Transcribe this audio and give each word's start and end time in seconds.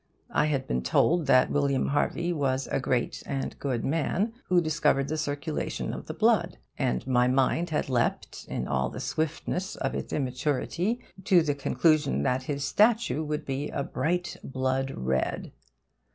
I 0.31 0.47
had 0.47 0.67
been 0.67 0.81
told 0.81 1.27
that 1.27 1.51
William 1.51 1.89
Harvey 1.89 2.33
was 2.33 2.65
a 2.71 2.79
great 2.79 3.21
and 3.27 3.55
good 3.59 3.85
man 3.85 4.33
who 4.45 4.59
discovered 4.59 5.09
the 5.09 5.15
circulation 5.15 5.93
of 5.93 6.07
the 6.07 6.13
blood; 6.15 6.57
and 6.75 7.05
my 7.05 7.27
mind 7.27 7.69
had 7.69 7.87
leapt, 7.87 8.47
in 8.49 8.67
all 8.67 8.89
the 8.89 8.99
swiftness 8.99 9.75
of 9.75 9.93
its 9.93 10.11
immaturity, 10.11 11.01
to 11.25 11.43
the 11.43 11.53
conclusion 11.53 12.23
that 12.23 12.41
his 12.41 12.65
statue 12.65 13.23
would 13.23 13.45
be 13.45 13.69
a 13.69 13.83
bright 13.83 14.37
blood 14.43 14.89
red. 14.97 15.51